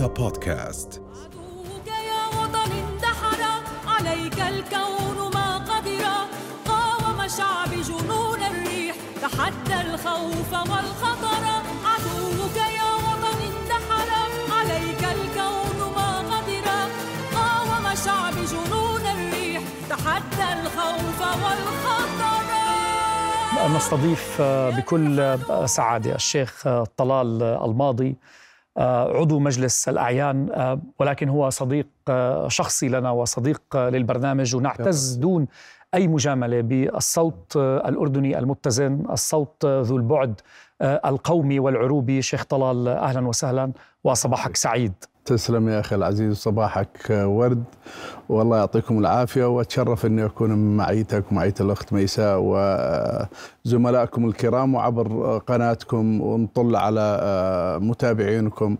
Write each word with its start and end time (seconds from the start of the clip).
رؤيا 0.00 0.14
بودكاست. 0.14 1.02
عدوك 1.22 1.86
يا 1.86 2.22
وطن 2.38 2.72
اندحر 2.72 3.42
عليك 3.86 4.40
الكون 4.40 5.34
ما 5.34 5.58
قدر. 5.58 6.04
قاوم 6.66 7.28
شعب 7.28 7.70
جنون 7.88 8.42
الريح 8.42 8.96
تحدى 9.22 9.80
الخوف 9.80 10.52
والخطر. 10.52 11.44
عدوك 11.84 12.56
يا 12.56 12.90
وطن 13.06 13.40
اندحر 13.50 14.10
عليك 14.52 15.04
الكون 15.04 15.78
ما 15.96 16.18
قدر. 16.18 16.68
قاوم 17.34 17.94
شعب 18.04 18.34
جنون 18.52 19.06
الريح 19.06 19.62
تحدى 19.90 20.60
الخوف 20.60 21.20
والخطر. 21.20 22.46
نستضيف 23.76 24.42
بكل 24.76 25.38
سعادة 25.66 26.14
الشيخ 26.14 26.68
طلال 26.96 27.42
الماضي 27.42 28.16
عضو 28.80 29.38
مجلس 29.38 29.88
الأعيان 29.88 30.48
ولكن 30.98 31.28
هو 31.28 31.50
صديق 31.50 31.86
شخصي 32.46 32.88
لنا 32.88 33.10
وصديق 33.10 33.62
للبرنامج 33.76 34.56
ونعتز 34.56 35.14
دون 35.14 35.46
أي 35.94 36.08
مجاملة 36.08 36.60
بالصوت 36.60 37.56
الأردني 37.56 38.38
المتزن 38.38 39.04
الصوت 39.10 39.66
ذو 39.66 39.96
البعد 39.96 40.40
القومي 40.82 41.58
والعروبي 41.60 42.22
شيخ 42.22 42.44
طلال 42.44 42.88
أهلا 42.88 43.28
وسهلا 43.28 43.72
وصباحك 44.04 44.56
سعيد. 44.56 44.92
تسلم 45.24 45.68
يا 45.68 45.80
أخي 45.80 45.96
العزيز 45.96 46.36
صباحك 46.36 47.06
ورد. 47.10 47.64
والله 48.28 48.56
يعطيكم 48.56 48.98
العافية 48.98 49.44
وأتشرف 49.44 50.06
أني 50.06 50.24
أكون 50.24 50.76
معيتك 50.76 51.32
ومعيه 51.32 51.54
الأخت 51.60 51.92
ميساء 51.92 52.38
وزملائكم 53.66 54.28
الكرام 54.28 54.74
وعبر 54.74 55.38
قناتكم 55.38 56.20
ونطل 56.20 56.76
على 56.76 57.78
متابعينكم 57.82 58.76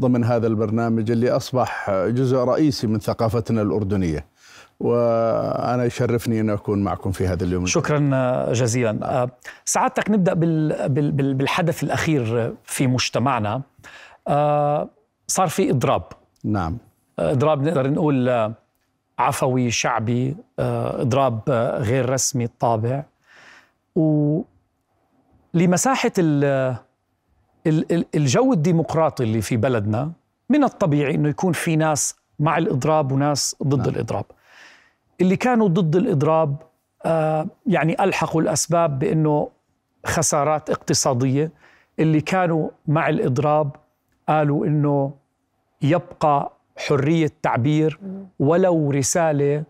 ضمن 0.00 0.24
هذا 0.24 0.46
البرنامج 0.46 1.10
اللي 1.10 1.30
أصبح 1.30 1.90
جزء 1.90 2.36
رئيسي 2.36 2.86
من 2.86 2.98
ثقافتنا 2.98 3.62
الأردنية. 3.62 4.34
وأنا 4.80 5.84
يشرفني 5.84 6.40
أن 6.40 6.50
أكون 6.50 6.82
معكم 6.82 7.12
في 7.12 7.26
هذا 7.26 7.44
اليوم. 7.44 7.66
شكرا 7.66 8.52
جزيلا. 8.52 9.28
سعادتك 9.64 10.10
نبدأ 10.10 10.34
بالحدث 11.22 11.82
الأخير 11.82 12.54
في 12.64 12.86
مجتمعنا. 12.86 13.62
صار 15.26 15.48
في 15.48 15.70
إضراب. 15.70 16.02
نعم. 16.44 16.78
إضراب 17.18 17.62
نقدر 17.62 17.90
نقول 17.90 18.52
عفوي 19.18 19.70
شعبي 19.70 20.36
إضراب 20.58 21.40
غير 21.80 22.10
رسمي 22.10 22.44
الطابع 22.44 23.04
و 23.96 24.40
لمساحة 25.54 26.10
الجو 28.14 28.52
الديمقراطي 28.52 29.24
اللي 29.24 29.40
في 29.40 29.56
بلدنا 29.56 30.12
من 30.48 30.64
الطبيعي 30.64 31.14
إنه 31.14 31.28
يكون 31.28 31.52
في 31.52 31.76
ناس 31.76 32.16
مع 32.38 32.58
الإضراب 32.58 33.12
وناس 33.12 33.56
ضد 33.62 33.78
نعم. 33.78 33.88
الإضراب. 33.88 34.24
اللي 35.20 35.36
كانوا 35.36 35.68
ضد 35.68 35.96
الإضراب 35.96 36.56
يعني 37.66 38.04
ألحقوا 38.04 38.42
الأسباب 38.42 38.98
بإنه 38.98 39.48
خسارات 40.06 40.70
اقتصادية. 40.70 41.50
اللي 41.98 42.20
كانوا 42.20 42.70
مع 42.86 43.08
الإضراب 43.08 43.76
قالوا 44.28 44.66
إنه 44.66 45.12
يبقى 45.82 46.52
حرية 46.76 47.30
تعبير 47.42 48.00
ولو 48.38 48.90
رسالة 48.90 49.64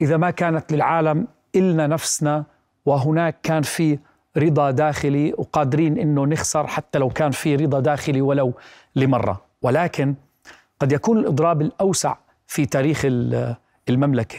إذا 0.00 0.16
ما 0.16 0.30
كانت 0.30 0.72
للعالم 0.72 1.26
إلنا 1.54 1.86
نفسنا 1.86 2.44
وهناك 2.86 3.36
كان 3.42 3.62
في 3.62 3.98
رضا 4.36 4.70
داخلي 4.70 5.34
وقادرين 5.38 5.98
إنه 5.98 6.26
نخسر 6.26 6.66
حتى 6.66 6.98
لو 6.98 7.08
كان 7.08 7.30
في 7.30 7.56
رضا 7.56 7.80
داخلي 7.80 8.20
ولو 8.20 8.52
لمرة. 8.96 9.42
ولكن 9.62 10.14
قد 10.80 10.92
يكون 10.92 11.18
الإضراب 11.18 11.62
الأوسع 11.62 12.16
في 12.46 12.66
تاريخ 12.66 13.02
المملكة. 13.88 14.38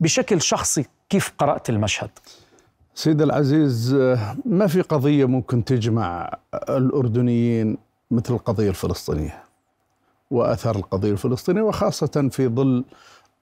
بشكل 0.00 0.42
شخصي 0.42 0.86
كيف 1.08 1.32
قرأت 1.38 1.70
المشهد؟ 1.70 2.10
سيد 2.94 3.22
العزيز 3.22 3.94
ما 4.44 4.66
في 4.66 4.80
قضية 4.80 5.24
ممكن 5.24 5.64
تجمع 5.64 6.30
الأردنيين 6.54 7.78
مثل 8.10 8.34
القضية 8.34 8.68
الفلسطينية 8.68 9.42
وآثار 10.30 10.76
القضية 10.76 11.10
الفلسطينية 11.12 11.62
وخاصة 11.62 12.28
في 12.32 12.48
ظل 12.48 12.84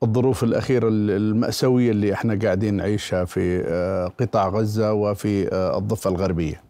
الظروف 0.02 0.44
الأخيرة 0.44 0.88
المأساوية 0.92 1.90
اللي 1.90 2.12
إحنا 2.12 2.38
قاعدين 2.42 2.74
نعيشها 2.74 3.24
في 3.24 3.62
قطاع 4.20 4.48
غزة 4.48 4.92
وفي 4.92 5.54
الضفة 5.76 6.10
الغربية. 6.10 6.62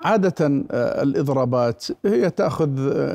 عادة 0.00 0.34
الإضرابات 1.02 1.84
هي 2.06 2.30
تأخذ 2.30 2.68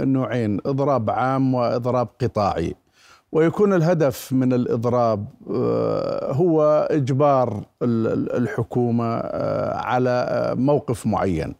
نوعين 0.06 0.60
إضراب 0.66 1.10
عام 1.10 1.54
وإضراب 1.54 2.08
قطاعي. 2.22 2.76
ويكون 3.32 3.74
الهدف 3.74 4.34
من 4.34 4.54
الإضراب 4.54 5.26
هو 6.32 6.88
إجبار 6.92 7.64
الحكومة 7.82 9.20
على 9.76 10.54
موقف 10.58 11.06
معين. 11.08 11.56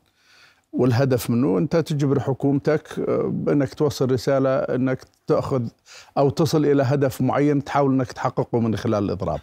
والهدف 0.74 1.30
منه 1.30 1.58
أنت 1.58 1.76
تجبر 1.76 2.20
حكومتك 2.20 3.00
بأنك 3.28 3.74
توصل 3.74 4.12
رسالة 4.12 4.50
أنك 4.50 5.00
تأخذ 5.28 5.68
أو 6.18 6.30
تصل 6.30 6.66
إلى 6.66 6.84
هدف 6.84 7.22
معين 7.22 7.64
تحاول 7.64 7.94
أنك 7.94 8.12
تحققه 8.12 8.60
من 8.60 8.76
خلال 8.76 9.04
الإضراب. 9.04 9.40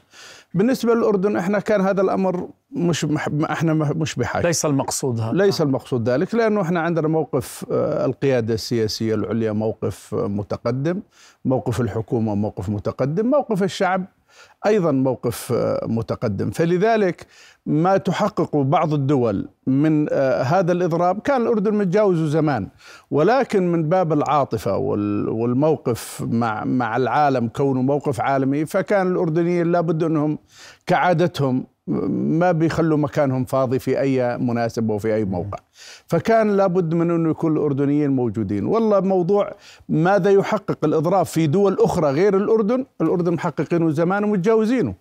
بالنسبة 0.54 0.94
للأردن 0.94 1.36
إحنا 1.36 1.58
كان 1.58 1.80
هذا 1.80 2.02
الأمر 2.02 2.48
مش 2.72 3.06
إحنا 3.50 3.74
مش 3.74 4.14
بحاجة 4.14 4.46
ليس 4.46 4.66
المقصود 4.66 5.20
هذا 5.20 5.32
ليس 5.32 5.62
المقصود 5.62 6.08
ذلك 6.08 6.34
لأنه 6.34 6.62
إحنا 6.62 6.80
عندنا 6.80 7.08
موقف 7.08 7.66
القيادة 7.70 8.54
السياسية 8.54 9.14
العليا 9.14 9.52
موقف 9.52 10.14
متقدم، 10.14 11.02
موقف 11.44 11.80
الحكومة 11.80 12.34
موقف 12.34 12.68
متقدم، 12.68 13.26
موقف 13.26 13.62
الشعب 13.62 14.04
أيضا 14.66 14.92
موقف 14.92 15.52
متقدم. 15.86 16.50
فلذلك 16.50 17.26
ما 17.66 17.96
تحقق 17.96 18.56
بعض 18.56 18.94
الدول 18.94 19.48
من 19.66 20.12
هذا 20.42 20.72
الإضراب 20.72 21.20
كان 21.20 21.42
الأردن 21.42 21.74
متجاوزه 21.74 22.26
زمان 22.26 22.68
ولكن 23.10 23.72
من 23.72 23.88
باب 23.88 24.12
العاطفة 24.12 24.76
والموقف 24.76 26.22
مع 26.26 26.64
مع 26.64 26.96
العالم 26.96 27.48
كونه 27.48 27.82
موقف 27.82 28.20
عالمي 28.20 28.66
فكان 28.66 29.06
الأردنيين 29.12 29.72
لابد 29.72 30.02
أنهم 30.02 30.38
كعادتهم 30.86 31.66
ما 32.08 32.52
بيخلوا 32.52 32.98
مكانهم 32.98 33.44
فاضي 33.44 33.78
في 33.78 34.00
أي 34.00 34.38
مناسبه 34.38 34.94
وفي 34.94 35.14
أي 35.14 35.24
موقع. 35.24 35.58
فكان 36.06 36.56
لابد 36.56 36.94
من 36.94 37.10
إنه 37.10 37.30
يكون 37.30 37.52
الأردنيين 37.52 38.10
موجودين. 38.10 38.66
والله 38.66 39.00
موضوع 39.00 39.52
ماذا 39.88 40.30
يحقق 40.30 40.78
الاضراب 40.84 41.26
في 41.26 41.46
دول 41.46 41.76
أخرى 41.80 42.10
غير 42.10 42.36
الأردن 42.36 42.84
الأردن 43.00 43.32
محققينه 43.32 43.90
زمان 43.90 44.24
ومتجاوزينه 44.24 44.94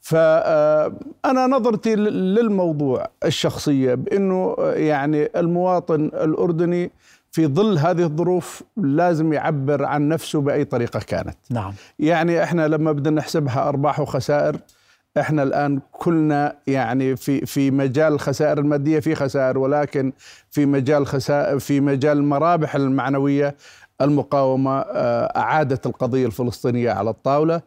فأنا 0.00 1.46
نظرتي 1.46 1.94
للموضوع 1.96 3.06
الشخصية 3.24 3.94
بأنه 3.94 4.56
يعني 4.60 5.28
المواطن 5.36 6.04
الأردني 6.04 6.90
في 7.30 7.46
ظل 7.46 7.78
هذه 7.78 8.02
الظروف 8.02 8.62
لازم 8.76 9.32
يعبر 9.32 9.84
عن 9.84 10.08
نفسه 10.08 10.40
بأي 10.40 10.64
طريقة 10.64 11.00
كانت. 11.00 11.36
نعم. 11.50 11.72
يعني 11.98 12.42
إحنا 12.42 12.68
لما 12.68 12.92
بدنا 12.92 13.20
نحسبها 13.20 13.68
أرباح 13.68 14.00
وخسائر 14.00 14.56
إحنا 15.18 15.42
الآن 15.42 15.80
كلنا 15.92 16.56
يعني 16.66 17.16
في 17.16 17.46
في 17.46 17.70
مجال 17.70 18.12
الخسائر 18.12 18.58
المادية 18.58 19.00
في 19.00 19.14
خسائر 19.14 19.58
ولكن 19.58 20.12
في 20.50 20.66
مجال 20.66 21.06
خسائر 21.06 21.58
في 21.58 21.80
مجال 21.80 22.18
المرابح 22.18 22.74
المعنوية 22.74 23.56
المقاومة 24.00 24.80
أعادت 25.36 25.86
القضية 25.86 26.26
الفلسطينية 26.26 26.90
على 26.90 27.10
الطاولة 27.10 27.60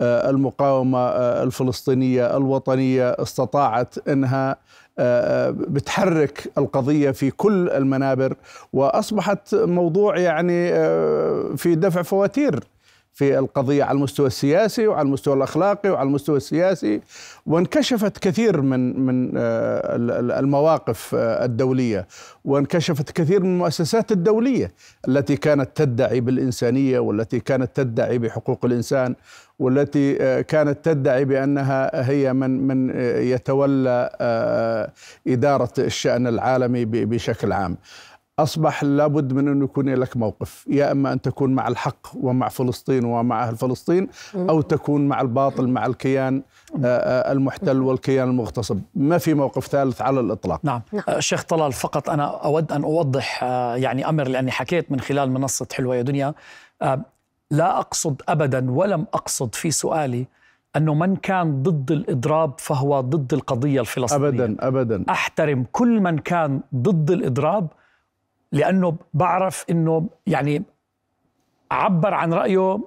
المقاومة 0.00 1.08
الفلسطينية 1.18 2.36
الوطنية 2.36 3.10
استطاعت 3.10 4.08
إنها 4.08 4.56
بتحرك 5.50 6.52
القضية 6.58 7.10
في 7.10 7.30
كل 7.30 7.68
المنابر 7.70 8.36
وأصبحت 8.72 9.54
موضوع 9.54 10.18
يعني 10.18 10.68
في 11.56 11.74
دفع 11.74 12.02
فواتير. 12.02 12.60
في 13.16 13.38
القضية 13.38 13.84
على 13.84 13.96
المستوى 13.96 14.26
السياسي 14.26 14.86
وعلى 14.86 15.06
المستوى 15.06 15.34
الأخلاقي 15.34 15.90
وعلى 15.90 16.06
المستوى 16.06 16.36
السياسي 16.36 17.00
وانكشفت 17.46 18.18
كثير 18.18 18.60
من 18.60 19.00
من 19.06 19.30
المواقف 20.30 21.14
الدولية 21.14 22.06
وانكشفت 22.44 23.10
كثير 23.10 23.42
من 23.42 23.48
المؤسسات 23.52 24.12
الدولية 24.12 24.72
التي 25.08 25.36
كانت 25.36 25.68
تدعي 25.74 26.20
بالإنسانية 26.20 26.98
والتي 26.98 27.40
كانت 27.40 27.70
تدعي 27.74 28.18
بحقوق 28.18 28.64
الإنسان 28.64 29.14
والتي 29.58 30.14
كانت 30.42 30.84
تدعي 30.84 31.24
بأنها 31.24 32.10
هي 32.10 32.32
من 32.32 32.66
من 32.66 32.90
يتولى 33.22 34.10
إدارة 35.26 35.72
الشأن 35.78 36.26
العالمي 36.26 36.84
بشكل 36.84 37.52
عام. 37.52 37.76
أصبح 38.38 38.84
لابد 38.84 39.32
من 39.32 39.48
انه 39.48 39.64
يكون 39.64 39.94
لك 39.94 40.16
موقف 40.16 40.64
يا 40.68 40.92
إما 40.92 41.12
أن 41.12 41.20
تكون 41.20 41.54
مع 41.54 41.68
الحق 41.68 42.06
ومع 42.16 42.48
فلسطين 42.48 43.04
ومع 43.04 43.44
أهل 43.44 43.56
فلسطين 43.56 44.08
أو 44.34 44.60
تكون 44.60 45.08
مع 45.08 45.20
الباطل 45.20 45.68
مع 45.68 45.86
الكيان 45.86 46.42
آه، 46.84 46.86
آه، 46.86 47.32
المحتل 47.32 47.80
والكيان 47.82 48.28
المغتصب. 48.28 48.80
ما 48.94 49.18
في 49.18 49.34
موقف 49.34 49.66
ثالث 49.66 50.02
على 50.02 50.20
الإطلاق. 50.20 50.60
نعم. 50.64 50.82
آه، 51.08 51.20
شيخ 51.20 51.42
طلال 51.42 51.72
فقط 51.72 52.10
أنا 52.10 52.24
أود 52.44 52.72
أن 52.72 52.84
أوضح 52.84 53.40
آه، 53.44 53.76
يعني 53.76 54.08
أمر 54.08 54.28
لأني 54.28 54.50
حكيت 54.50 54.92
من 54.92 55.00
خلال 55.00 55.30
منصة 55.30 55.66
حلوة 55.72 55.96
يا 55.96 56.02
دنيا. 56.02 56.34
آه، 56.82 57.00
لا 57.50 57.78
أقصد 57.78 58.22
أبدا 58.28 58.70
ولم 58.70 59.06
أقصد 59.14 59.54
في 59.54 59.70
سؤالي 59.70 60.26
أنه 60.76 60.94
من 60.94 61.16
كان 61.16 61.62
ضد 61.62 61.90
الإضراب 61.92 62.54
فهو 62.58 63.00
ضد 63.00 63.34
القضية 63.34 63.80
الفلسطينية. 63.80 64.28
ابدا 64.28 64.56
ابدا. 64.60 65.04
أحترم 65.10 65.66
كل 65.72 66.00
من 66.00 66.18
كان 66.18 66.60
ضد 66.74 67.10
الإضراب 67.10 67.68
لأنه 68.52 68.96
بعرف 69.14 69.64
إنه 69.70 70.06
يعني 70.26 70.62
عبر 71.70 72.14
عن 72.14 72.34
رأيه 72.34 72.78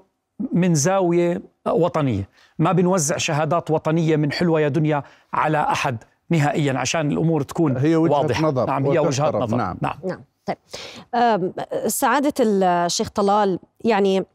من 0.51 0.75
زاوية 0.75 1.41
وطنية. 1.67 2.29
ما 2.59 2.71
بنوزع 2.71 3.17
شهادات 3.17 3.71
وطنية 3.71 4.15
من 4.15 4.31
حلوة 4.31 4.61
يا 4.61 4.67
دنيا 4.67 5.03
على 5.33 5.57
أحد 5.57 6.03
نهائيا 6.29 6.77
عشان 6.79 7.11
الأمور 7.11 7.41
تكون 7.41 7.77
هي 7.77 7.95
وجهة 7.95 8.13
واضحة. 8.13 8.43
نظر 8.43 8.65
نعم 8.65 8.85
هي 8.85 8.99
وجهات 8.99 9.35
وتحترم، 9.35 9.43
نظر. 9.43 9.57
نعم. 9.57 9.77
نعم. 9.81 9.97
نعم 10.03 10.21
طيب. 10.45 10.57
سعادة 11.87 12.33
الشيخ 12.39 13.09
طلال 13.09 13.59
يعني 13.81 14.25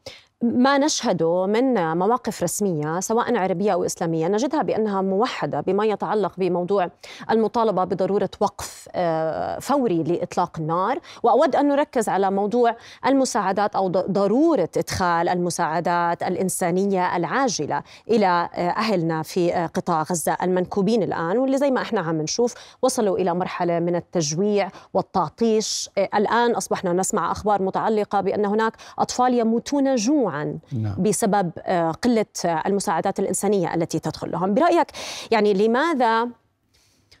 ما 0.43 0.77
نشهده 0.77 1.45
من 1.45 1.97
مواقف 1.97 2.43
رسمية 2.43 2.99
سواء 2.99 3.37
عربية 3.37 3.73
أو 3.73 3.85
إسلامية 3.85 4.27
نجدها 4.27 4.61
بأنها 4.61 5.01
موحدة 5.01 5.61
بما 5.61 5.85
يتعلق 5.85 6.31
بموضوع 6.37 6.89
المطالبة 7.31 7.83
بضرورة 7.83 8.29
وقف 8.39 8.89
آه، 8.95 9.59
فوري 9.59 10.03
لإطلاق 10.03 10.59
النار. 10.59 10.99
وأود 11.23 11.55
أن 11.55 11.67
نركز 11.67 12.09
على 12.09 12.31
موضوع 12.31 12.75
المساعدات 13.05 13.75
أو 13.75 13.87
ضرورة 13.87 14.69
إدخال 14.77 15.29
المساعدات 15.29 16.23
الإنسانية 16.23 17.15
العاجلة 17.15 17.83
إلى 18.09 18.49
آه، 18.53 18.69
أهلنا 18.69 19.23
في 19.23 19.53
آه، 19.53 19.65
قطاع 19.65 20.01
غزة 20.01 20.37
المنكوبين 20.43 21.03
الآن. 21.03 21.37
واللي 21.37 21.57
زي 21.57 21.71
ما 21.71 21.81
إحنا 21.81 22.01
عم 22.01 22.21
نشوف 22.21 22.53
وصلوا 22.81 23.17
إلى 23.17 23.33
مرحلة 23.33 23.79
من 23.79 23.95
التجويع 23.95 24.69
والتعطيش. 24.93 25.89
الآن 25.97 26.51
أصبحنا 26.51 26.93
نسمع 26.93 27.31
أخبار 27.31 27.61
متعلقة 27.61 28.21
بأن 28.21 28.45
هناك 28.45 28.73
أطفال 28.99 29.33
يموتون 29.33 29.95
جوعا 30.25 30.59
نعم. 30.71 30.95
بسبب 31.03 31.51
آه، 31.59 31.91
قلة 31.91 32.25
آه، 32.45 32.63
المساعدات 32.65 33.19
الإنسانية 33.19 33.73
التي 33.73 33.99
تدخل 33.99 34.31
لهم 34.31 34.53
برأيك 34.53 34.87
يعني 35.31 35.53
لماذا؟ 35.53 36.29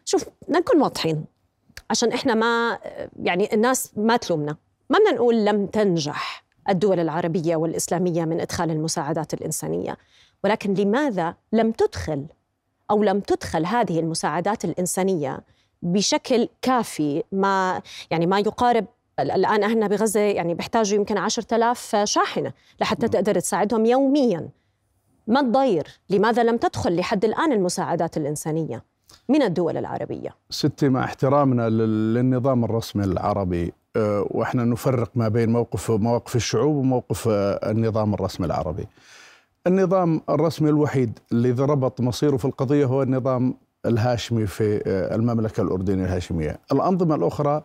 شوف 0.05 0.25
بدنا 0.41 0.59
نكون 0.59 0.81
واضحين. 0.81 1.25
عشان 1.89 2.11
إحنا 2.11 2.33
ما 2.33 2.79
يعني 3.23 3.53
الناس 3.53 3.91
ما 3.97 4.17
تلومنا. 4.17 4.57
ما 4.89 4.99
بدنا 4.99 5.11
نقول 5.11 5.45
لم 5.45 5.65
تنجح 5.65 6.45
الدول 6.69 6.99
العربية 6.99 7.55
والإسلامية 7.55 8.25
من 8.25 8.41
إدخال 8.41 8.71
المساعدات 8.71 9.33
الإنسانية. 9.33 9.97
ولكن 10.43 10.73
لماذا 10.73 11.35
لم 11.53 11.71
تدخل 11.71 12.25
أو 12.91 13.03
لم 13.03 13.19
تدخل 13.19 13.65
هذه 13.65 13.99
المساعدات 13.99 14.65
الإنسانية 14.65 15.39
بشكل 15.81 16.49
كافي؟ 16.61 17.23
ما 17.31 17.81
يعني 18.11 18.25
ما 18.25 18.39
يقارب 18.39 18.85
الآن 19.19 19.63
أهلنا 19.63 19.87
بغزة 19.87 20.19
يعني 20.19 20.53
بيحتاجوا 20.53 20.97
يمكن 20.97 21.17
عشرة 21.17 21.55
آلاف 21.55 21.95
شاحنة 22.03 22.53
لحتى 22.81 23.07
تقدر 23.07 23.39
تساعدهم 23.39 23.85
يومياً 23.85 24.49
ما 25.27 25.39
الضير؟ 25.39 25.87
لماذا 26.09 26.43
لم 26.43 26.57
تدخل 26.57 26.95
لحد 26.95 27.25
الآن 27.25 27.51
المساعدات 27.51 28.17
الإنسانية 28.17 28.83
من 29.29 29.41
الدول 29.41 29.77
العربية؟ 29.77 30.29
ستي 30.49 30.89
مع 30.89 31.03
احترامنا 31.03 31.69
لل- 31.69 32.13
للنظام 32.13 32.63
الرسمي 32.63 33.03
العربي 33.03 33.73
آه، 33.95 34.27
وإحنا 34.31 34.63
نفرق 34.63 35.11
ما 35.15 35.27
بين 35.27 35.49
موقف 35.51 35.91
مواقف 35.91 36.35
الشعوب 36.35 36.75
وموقف 36.75 37.27
آه، 37.27 37.71
النظام 37.71 38.13
الرسمي 38.13 38.45
العربي. 38.45 38.87
النظام 39.67 40.21
الرسمي 40.29 40.69
الوحيد 40.69 41.19
اللي 41.31 41.49
ربط 41.51 42.01
مصيره 42.01 42.37
في 42.37 42.45
القضية 42.45 42.85
هو 42.85 43.03
النظام 43.03 43.53
الهاشمي 43.85 44.47
في 44.47 44.81
آه، 44.87 45.15
المملكة 45.15 45.61
الأردنية 45.61 46.03
الهاشمية. 46.05 46.59
الأنظمة 46.71 47.15
الأخرى 47.15 47.63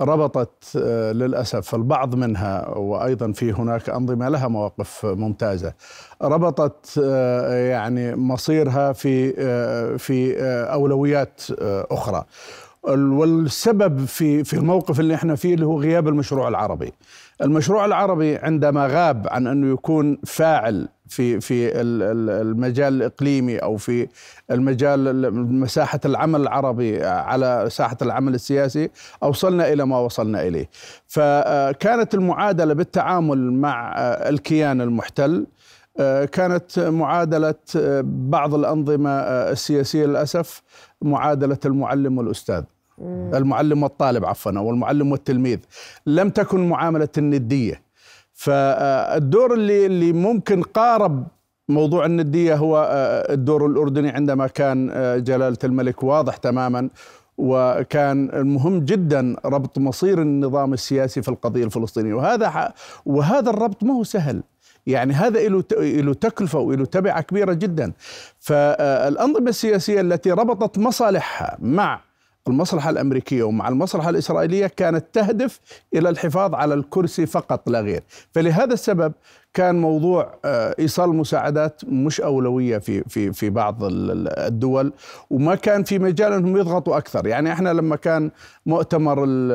ربطت 0.00 0.76
آه، 0.76 1.12
للأسف 1.12 1.74
البعض 1.74 2.14
منها 2.14 2.68
وأيضا 2.68 3.32
في 3.32 3.52
هناك 3.52 3.88
أنظمة 3.90 4.28
لها 4.28 4.48
مواقف 4.48 5.06
ممتازة 5.06 5.72
ربطت 6.22 7.00
آه، 7.04 7.52
يعني 7.68 8.16
مصيرها 8.16 8.92
في 8.92 9.34
آه، 9.38 9.96
في 9.96 10.34
أولويات 10.72 11.42
أخرى. 11.90 12.24
ال- 12.88 13.12
والسبب 13.12 14.04
في 14.04 14.44
في 14.44 14.54
الموقف 14.54 15.00
اللي 15.00 15.14
إحنا 15.14 15.34
فيه 15.34 15.54
اللي 15.54 15.66
هو 15.66 15.80
غياب 15.80 16.08
المشروع 16.08 16.48
العربي. 16.48 16.92
المشروع 17.42 17.84
العربي 17.84 18.36
عندما 18.36 18.86
غاب 18.86 19.26
عن 19.30 19.46
أنه 19.46 19.72
يكون 19.72 20.18
فاعل 20.26 20.88
في 21.14 21.40
في 21.40 21.80
ال- 21.80 22.02
ال- 22.02 22.30
المجال 22.46 22.92
الإقليمي 22.94 23.56
أو 23.58 23.76
في 23.76 24.08
المجال 24.50 25.08
ال- 25.08 25.52
مساحة 25.54 26.00
العمل 26.04 26.40
العربي 26.40 27.04
على 27.04 27.66
ساحة 27.70 27.96
العمل 28.02 28.34
السياسي 28.34 28.90
أوصلنا 29.22 29.72
إلى 29.72 29.86
ما 29.86 29.98
وصلنا 29.98 30.42
إليه. 30.46 30.68
فكانت 31.06 32.14
المعادلة 32.14 32.74
بالتعامل 32.74 33.52
مع 33.52 33.92
الكيان 34.28 34.80
المحتل 34.80 35.46
كانت 36.32 36.78
معادلة 36.78 37.54
بعض 38.04 38.54
الأنظمة 38.54 39.10
السياسية 39.50 40.06
للأسف 40.06 40.62
معادلة 41.02 41.58
المعلم 41.66 42.18
والأستاذ. 42.18 42.62
المعلم 43.34 43.82
والطالب 43.82 44.24
عفوا 44.24 44.52
أو 44.52 44.70
المعلم 44.70 45.12
والتلميذ 45.12 45.58
لم 46.06 46.30
تكن 46.30 46.68
معاملة 46.68 47.08
الندية 47.18 47.83
فالدور 48.34 49.54
اللي 49.54 49.86
اللي 49.86 50.12
ممكن 50.12 50.62
قارب 50.62 51.26
موضوع 51.68 52.06
النديه 52.06 52.54
هو 52.54 52.88
آه، 52.90 53.32
الدور 53.32 53.66
الأردني 53.66 54.08
عندما 54.08 54.46
كان 54.46 54.90
آه، 54.92 55.16
جلالة 55.16 55.58
الملك 55.64 56.02
واضح 56.02 56.36
تماما 56.36 56.88
وكان 57.38 58.46
مهم 58.46 58.80
جدا 58.80 59.36
ربط 59.44 59.78
مصير 59.78 60.22
النظام 60.22 60.72
السياسي 60.72 61.22
في 61.22 61.28
القضية 61.28 61.64
الفلسطينية. 61.64 62.14
وهذا 62.14 62.72
وهذا 63.06 63.50
الربط 63.50 63.84
ما 63.84 63.94
هو 63.94 64.04
سهل. 64.04 64.42
يعني 64.86 65.12
هذا 65.12 65.48
له 65.48 66.14
تكلفة 66.14 66.58
وله 66.58 66.84
تبعة 66.84 67.20
كبيرة 67.20 67.52
جدا. 67.52 67.92
فالانظمه 68.38 69.48
السياسية 69.48 70.00
التي 70.00 70.30
ربطت 70.30 70.78
مصالحها 70.78 71.58
مع 71.60 72.00
المصلحة 72.48 72.90
الأمريكية 72.90 73.42
ومع 73.42 73.68
المصلحة 73.68 74.10
الإسرائيلية 74.10 74.66
كانت 74.66 75.04
تهدف 75.12 75.60
إلى 75.94 76.08
الحفاظ 76.08 76.54
على 76.54 76.74
الكرسي 76.74 77.26
فقط 77.26 77.68
لا 77.70 77.80
غير. 77.80 78.02
فلهذا 78.32 78.74
السبب 78.74 79.12
كان 79.54 79.80
موضوع 79.80 80.34
آه، 80.44 80.74
إيصال 80.78 81.10
المساعدات 81.10 81.82
مش 81.86 82.20
أولوية 82.20 82.78
في 82.78 83.02
في 83.08 83.32
في 83.32 83.50
بعض 83.50 83.84
ال- 83.84 84.10
ال- 84.10 84.28
الدول 84.38 84.92
وما 85.30 85.54
كان 85.54 85.82
في 85.84 85.98
مجال 85.98 86.32
أنهم 86.32 86.56
يضغطوا 86.56 86.96
أكثر. 86.96 87.26
يعني 87.26 87.52
إحنا 87.52 87.72
لما 87.72 87.96
كان 87.96 88.30
مؤتمر 88.66 89.24
ال- 89.24 89.52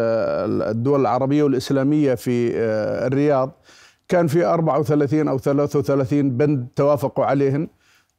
ال- 0.52 0.62
الدول 0.70 1.02
العربية 1.02 1.44
والإسلامية 1.44 2.16
في 2.16 2.52
آه، 2.56 3.08
الرياض 3.08 3.52
كان 4.08 4.28
في 4.28 4.46
34 4.46 5.28
أو 5.28 5.38
33 5.38 6.38
بند 6.38 6.68
توافقوا 6.76 7.26
عليهن. 7.26 7.68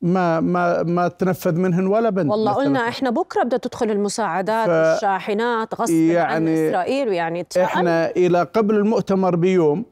ما 0.02 0.40
ما 0.40 0.82
ما 0.82 1.08
تنفذ 1.08 1.54
منهن 1.54 1.86
ولا 1.86 2.10
بند 2.10 2.30
والله 2.30 2.52
قلنا 2.52 2.78
تنفذ. 2.78 2.88
إحنا 2.88 3.10
بكرة 3.10 3.42
بدها 3.42 3.58
تدخل 3.58 3.90
المساعدات 3.90 4.66
ف- 4.66 4.70
الشاحنات 4.70 5.74
غصب 5.74 5.92
عن 5.92 5.98
يعني 5.98 6.68
إسرائيل 6.68 7.08
ويعني 7.08 7.46
إحنا 7.56 8.10
إلى 8.10 8.42
قبل 8.42 8.74
المؤتمر 8.74 9.36
بيوم 9.36 9.84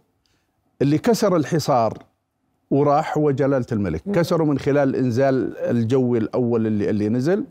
اللي 0.82 0.98
كسر 0.98 1.36
الحصار 1.36 1.98
وراح 2.70 3.18
هو 3.18 3.30
جلالة 3.30 3.66
الملك. 3.72 4.02
كسروا 4.14 4.46
من 4.46 4.58
خلال 4.58 4.88
الانزال 4.88 5.58
الجوي 5.58 6.18
الأول 6.18 6.66
اللي 6.66 6.90
اللي 6.90 7.08
نزل. 7.08 7.44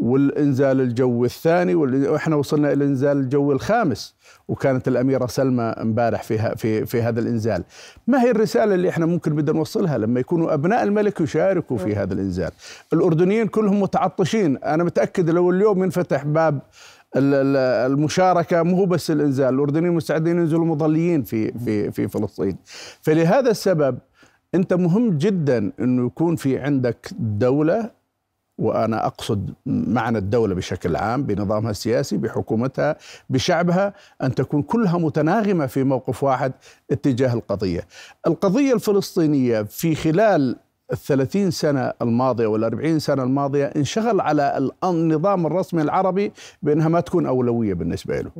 والإنزال 0.00 0.80
الجوي 0.80 1.26
الثاني 1.26 1.74
وإحنا 1.74 2.36
وصلنا 2.36 2.72
إلى 2.72 2.84
الانزال 2.84 3.16
الجوي 3.16 3.54
الخامس 3.54 4.14
وكانت 4.48 4.88
الأميرة 4.88 5.26
سلمى 5.26 5.62
امبارح 5.62 6.22
في 6.22 6.56
في 6.56 6.86
في 6.86 7.02
هذا 7.02 7.20
الإنزال. 7.20 7.64
ما 8.06 8.22
هي 8.22 8.30
الرسالة 8.30 8.74
اللي 8.74 8.88
إحنا 8.88 9.06
ممكن 9.06 9.34
بدنا 9.34 9.56
نوصلها 9.56 9.98
لما 9.98 10.20
يكونوا 10.20 10.54
أبناء 10.54 10.82
الملك 10.82 11.20
يشاركوا 11.20 11.76
في 11.78 11.96
هذا 11.96 12.14
الإنزال؟ 12.14 12.50
الأردنيين 12.92 13.46
كلهم 13.46 13.80
متعطشين. 13.80 14.56
أنا 14.56 14.84
متأكد 14.84 15.30
لو 15.30 15.50
اليوم 15.50 15.82
ينفتح 15.84 16.24
باب 16.24 16.54
ال- 17.16 17.34
ال- 17.34 17.90
المشاركة 17.92 18.62
مو 18.62 18.84
بس 18.84 19.10
الإنزال 19.10 19.54
الأردنيين 19.54 19.92
مستعدين 19.92 20.36
ينزلوا 20.38 20.64
مظليين 20.64 21.22
في 21.22 21.52
في 21.58 21.90
في 21.90 22.08
فلسطين. 22.08 22.56
فلهذا 23.02 23.50
السبب 23.50 23.98
أنت 24.54 24.74
مهم 24.74 25.18
جدا 25.18 25.72
إنه 25.80 26.06
يكون 26.06 26.36
في 26.36 26.58
عندك 26.58 27.08
دولة 27.18 27.97
وأنا 28.58 29.06
أقصد 29.06 29.54
معنى 29.66 30.18
الدولة 30.18 30.54
بشكل 30.54 30.96
عام 30.96 31.22
بنظامها 31.22 31.70
السياسي 31.70 32.16
بحكومتها 32.16 32.96
بشعبها 33.30 33.94
أن 34.22 34.34
تكون 34.34 34.62
كلها 34.62 34.98
متناغمة 34.98 35.66
في 35.66 35.84
موقف 35.84 36.22
واحد 36.24 36.52
اتجاه 36.90 37.34
القضية. 37.34 37.86
القضية 38.26 38.74
الفلسطينية 38.74 39.62
في 39.62 39.94
خلال 39.94 40.56
الثلاثين 40.92 41.50
سنة 41.50 41.92
الماضية 42.02 42.46
والأربعين 42.46 42.98
سنة 42.98 43.22
الماضية 43.22 43.64
انشغل 43.66 44.20
على 44.20 44.58
ال- 44.58 44.70
النظام 44.84 45.46
الرسمي 45.46 45.82
العربي 45.82 46.32
بأنها 46.62 46.88
ما 46.88 47.00
تكون 47.00 47.26
أولوية 47.26 47.74
بالنسبة 47.74 48.20
له. 48.20 48.30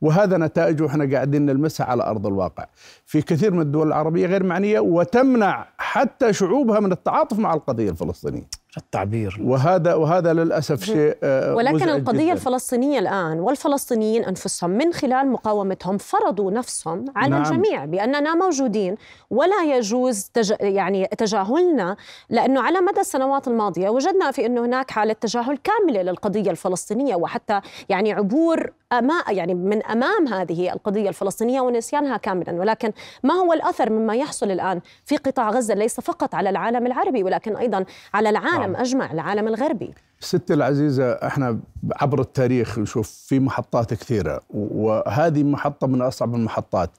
وهذا 0.00 0.36
نتائجه 0.38 0.86
إحنا 0.86 1.10
قاعدين 1.14 1.46
نلمسها 1.46 1.86
على 1.86 2.02
أرض 2.02 2.26
الواقع. 2.26 2.66
في 3.06 3.22
كثير 3.22 3.52
من 3.54 3.60
الدول 3.60 3.86
العربية 3.86 4.26
غير 4.26 4.42
معنية 4.42 4.80
وتمنع 4.80 5.66
حتى 5.78 6.32
شعوبها 6.32 6.80
من 6.80 6.92
التعاطف 6.92 7.38
مع 7.38 7.54
القضية 7.54 7.90
الفلسطينية. 7.90 8.48
التعبير 8.76 9.38
وهذا 9.44 9.94
وهذا 9.94 10.32
للأسف 10.32 10.84
شيء 10.84 11.16
آه، 11.22 11.54
ولكن 11.54 11.76
مزعج 11.76 11.88
القضية 11.88 12.24
جداً. 12.24 12.32
الفلسطينية 12.32 12.98
الآن 12.98 13.40
والفلسطينيين 13.40 14.24
أنفسهم 14.24 14.70
من 14.70 14.92
خلال 14.92 15.28
مقاومتهم 15.32 15.98
فرضوا 15.98 16.50
نفسهم 16.50 17.04
على 17.16 17.30
نعم. 17.30 17.42
الجميع 17.42 17.84
بأننا 17.84 18.34
موجودين 18.34 18.96
ولا 19.30 19.76
يجوز 19.76 20.30
تج... 20.34 20.52
يعني 20.60 21.06
تجاهلنا 21.06 21.96
لأنه 22.30 22.60
على 22.60 22.80
مدى 22.80 23.00
السنوات 23.00 23.48
الماضية 23.48 23.88
وجدنا 23.88 24.30
في 24.30 24.46
أنه 24.46 24.64
هناك 24.64 24.90
حالة 24.90 25.12
تجاهل 25.12 25.58
كاملة 25.64 26.02
للقضية 26.02 26.50
الفلسطينية 26.50 27.16
وحتى 27.16 27.60
يعني 27.88 28.12
عبور 28.12 28.72
أما 28.92 29.24
يعني 29.28 29.54
من 29.54 29.86
أمام 29.86 30.28
هذه 30.28 30.72
القضية 30.72 31.08
الفلسطينية 31.08 31.60
ونسيانها 31.60 32.16
كاملا 32.16 32.52
ولكن 32.52 32.92
ما 33.22 33.34
هو 33.34 33.52
الأثر 33.52 33.90
مما 33.90 34.14
يحصل 34.14 34.50
الآن 34.50 34.80
في 35.04 35.16
قطاع 35.16 35.50
غزة 35.50 35.74
ليس 35.74 36.00
فقط 36.00 36.34
على 36.34 36.50
العالم 36.50 36.86
العربي 36.86 37.22
ولكن 37.22 37.56
أيضا 37.56 37.84
على 38.14 38.30
العالم 38.30 38.57
نعم. 38.60 38.76
أجمع 38.76 39.12
العالم 39.12 39.48
الغربي. 39.48 39.94
ستي 40.20 40.54
العزيزة 40.54 41.12
إحنا 41.12 41.58
عبر 41.92 42.20
التاريخ 42.20 42.78
نشوف 42.78 43.08
في 43.10 43.40
محطات 43.40 43.94
كثيرة 43.94 44.40
وهذه 44.50 45.42
محطة 45.44 45.86
من 45.86 46.02
أصعب 46.02 46.34
المحطات. 46.34 46.90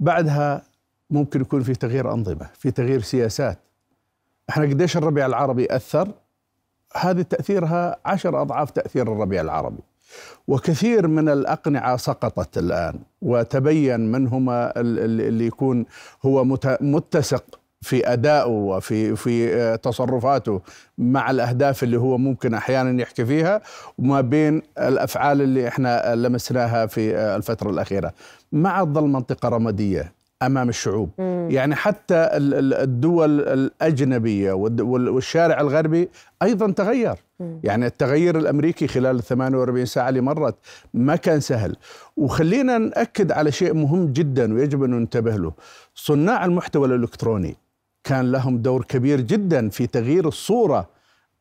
بعدها 0.00 0.62
ممكن 1.10 1.40
يكون 1.40 1.62
في 1.62 1.72
تغيير 1.74 2.12
أنظمة 2.12 2.48
في 2.54 2.70
تغيير 2.70 3.00
سياسات. 3.00 3.58
إحنا 4.50 4.64
قديش 4.64 4.96
الربيع 4.96 5.26
العربي 5.26 5.66
أثر؟ 5.76 6.08
هذه 6.96 7.22
تأثيرها 7.22 7.96
عشر 8.06 8.42
أضعاف 8.42 8.70
تأثير 8.70 9.12
الربيع 9.12 9.40
العربي. 9.40 9.82
وكثير 10.48 11.06
من 11.06 11.28
الأقنعة 11.28 11.96
سقطت 11.96 12.58
الآن 12.58 12.98
وتبين 13.22 14.00
من 14.12 14.26
هما 14.26 14.80
ال- 14.80 14.98
ال- 14.98 15.20
اللي 15.20 15.46
يكون 15.46 15.86
هو 16.22 16.44
مت- 16.44 16.82
متسق 16.82 17.44
في 17.84 18.12
أدائه 18.12 18.46
وفي 18.46 19.16
في 19.16 19.54
آه، 19.54 19.76
تصرفاته 19.76 20.60
مع 20.98 21.30
الأهداف 21.30 21.82
اللي 21.82 21.96
هو 21.98 22.18
ممكن 22.18 22.54
أحيانا 22.54 23.02
يحكي 23.02 23.24
فيها 23.26 23.60
وما 23.98 24.20
بين 24.20 24.62
الأفعال 24.78 25.42
اللي 25.42 25.68
إحنا 25.68 26.14
لمسناها 26.14 26.86
في 26.86 27.16
آه، 27.16 27.36
الفترة 27.36 27.70
الأخيرة. 27.70 28.12
مع 28.52 28.84
تظل 28.84 29.02
منطقة 29.08 29.48
رمادية 29.48 30.12
أمام 30.42 30.68
الشعوب. 30.68 31.10
يعني 31.50 31.74
حتى 31.74 32.14
ال- 32.14 32.54
ال- 32.54 32.74
الدول 32.74 33.40
وال- 34.82 35.08
والشارع 35.08 35.60
الغربي 35.60 36.08
أيضا 36.42 36.70
تغير. 36.72 37.14
يعني 37.64 37.86
التغير 37.86 38.38
الأمريكي 38.38 38.86
خلال 38.88 39.16
ال 39.16 39.22
48 39.22 39.86
ساعة 39.86 40.08
اللي 40.08 40.20
مرت 40.20 40.54
ما 40.94 41.16
كان 41.16 41.40
سهل. 41.40 41.76
وخلينا 42.16 42.78
نأكد 42.78 43.32
على 43.32 43.52
شيء 43.52 43.74
مهم 43.74 44.06
جدا 44.12 44.54
ويجب 44.54 44.82
أن 44.82 44.90
ننتبه 44.90 45.36
له. 45.36 45.52
صناع 45.94 46.44
المحتوى 46.44 46.86
الإلكتروني 46.88 47.56
كان 48.04 48.32
لهم 48.32 48.58
دور 48.58 48.84
كبير 48.84 49.20
جدا 49.20 49.68
في 49.68 49.86
تغيير 49.86 50.28
الصورة 50.28 50.88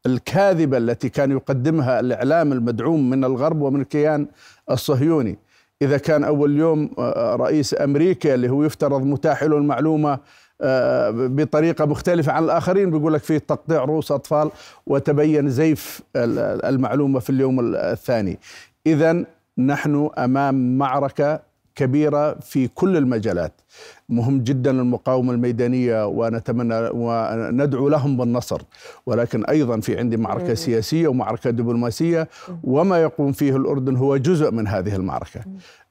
الكاذبة 0.05 0.77
التي 0.77 1.10
كان 1.10 1.32
يقدمها 1.32 2.00
الإعلام 2.00 2.51
المدعوم 2.51 3.10
من 3.10 3.24
الغرب 3.25 3.62
ومن 3.62 3.82
الكيان 3.82 4.27
الصهيوني. 4.72 5.38
إذا 5.82 5.98
كان 5.98 6.24
أول 6.24 6.58
يوم 6.58 6.89
آه، 7.00 7.36
رئيس 7.36 7.75
أمريكا 7.82 8.34
اللي 8.34 8.50
هو 8.50 8.63
يفترض 8.63 9.01
متاح 9.05 9.43
له 9.43 9.58
المعلومة 9.58 10.20
آه، 10.62 11.10
بطريقة 11.12 11.86
مختلفة 11.86 12.32
عن 12.32 12.43
الآخرين 12.43 12.91
بيقول 12.91 13.13
لك 13.13 13.24
فيه 13.24 13.38
تقطيع 13.38 13.84
رؤوس 13.84 14.12
أطفال 14.12 14.51
وتبين 14.88 15.50
زيف 15.50 16.01
ال- 16.15 16.65
المعلومة 16.65 17.20
في 17.20 17.29
اليوم 17.29 17.75
الثاني. 17.75 18.39
إذا 18.88 19.25
نحن 19.58 20.10
أمام 20.17 20.77
معركة 20.77 21.39
كبيرة 21.75 22.34
في 22.39 22.68
كل 22.68 22.98
المجالات. 22.98 23.62
مهم 24.10 24.44
جدا 24.44 24.72
المقاومة 24.72 25.34
الميدانية 25.34 26.08
ونتمنى 26.08 26.75
وندعو 26.75 27.89
لهم 27.89 28.18
بالنصر. 28.18 28.62
ولكن 29.06 29.46
أيضا 29.46 29.80
في 29.80 29.98
عندي 30.00 30.18
معركة 30.18 30.53
سياسية 30.53 31.08
ومعركة 31.08 31.50
دبلوماسية. 31.50 32.27
وما 32.63 33.01
يقوم 33.01 33.32
فيه 33.32 33.56
الأردن 33.58 33.96
هو 33.96 34.18
جزء 34.18 34.51
من 34.51 34.68
هذه 34.68 34.96
المعركة. 34.96 35.42